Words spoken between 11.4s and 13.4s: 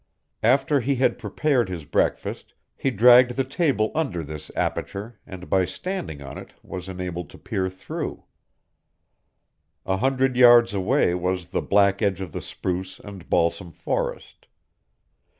the black edge of the spruce and